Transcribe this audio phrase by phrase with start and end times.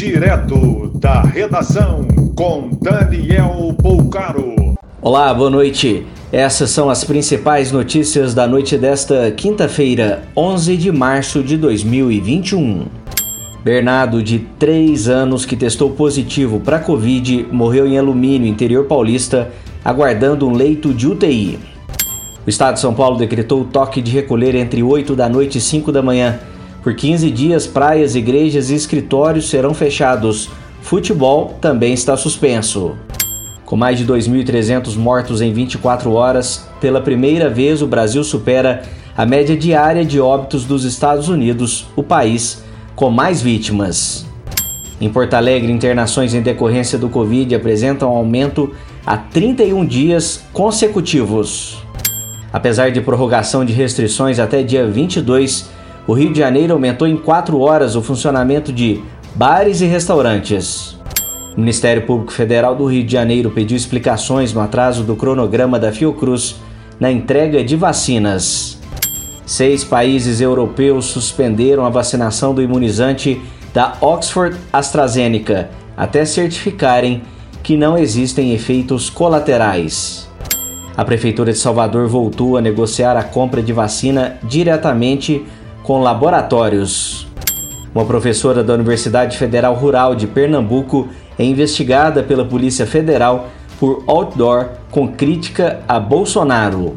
[0.00, 4.74] Direto da redação com Daniel Poucaro.
[5.02, 6.06] Olá, boa noite.
[6.32, 12.86] Essas são as principais notícias da noite desta quinta-feira, 11 de março de 2021.
[13.62, 19.50] Bernardo, de 3 anos, que testou positivo para Covid, morreu em Alumínio, interior paulista,
[19.84, 21.58] aguardando um leito de UTI.
[22.46, 25.60] O Estado de São Paulo decretou o toque de recolher entre 8 da noite e
[25.60, 26.40] 5 da manhã.
[26.82, 30.48] Por 15 dias, praias, igrejas e escritórios serão fechados.
[30.80, 32.96] Futebol também está suspenso.
[33.66, 38.82] Com mais de 2.300 mortos em 24 horas, pela primeira vez o Brasil supera
[39.16, 42.64] a média diária de óbitos dos Estados Unidos, o país
[42.96, 44.26] com mais vítimas.
[45.00, 51.82] Em Porto Alegre, internações em decorrência do Covid apresentam aumento há 31 dias consecutivos.
[52.52, 55.70] Apesar de prorrogação de restrições até dia 22,
[56.10, 59.00] o Rio de Janeiro aumentou em 4 horas o funcionamento de
[59.36, 60.98] bares e restaurantes.
[61.56, 65.92] O Ministério Público Federal do Rio de Janeiro pediu explicações no atraso do cronograma da
[65.92, 66.56] Fiocruz
[66.98, 68.80] na entrega de vacinas.
[69.46, 73.40] Seis países europeus suspenderam a vacinação do imunizante
[73.72, 77.22] da Oxford AstraZeneca até certificarem
[77.62, 80.28] que não existem efeitos colaterais.
[80.96, 85.46] A Prefeitura de Salvador voltou a negociar a compra de vacina diretamente
[85.82, 87.26] com laboratórios.
[87.94, 94.68] Uma professora da Universidade Federal Rural de Pernambuco é investigada pela Polícia Federal por outdoor
[94.90, 96.96] com crítica a Bolsonaro.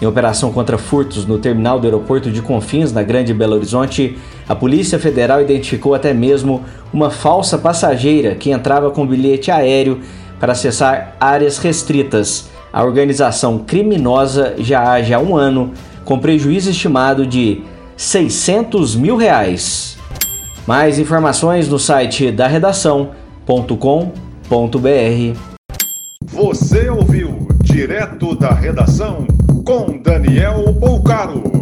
[0.00, 4.54] Em operação contra furtos no terminal do aeroporto de Confins, na Grande Belo Horizonte, a
[4.54, 10.00] Polícia Federal identificou até mesmo uma falsa passageira que entrava com bilhete aéreo
[10.38, 12.50] para acessar áreas restritas.
[12.72, 15.72] A organização criminosa já age há um ano
[16.04, 17.62] com prejuízo estimado de
[17.96, 19.96] 600 mil reais.
[20.66, 25.38] Mais informações no site da redação.com.br.
[26.24, 29.26] Você ouviu direto da redação
[29.64, 31.55] com Daniel Poucaro.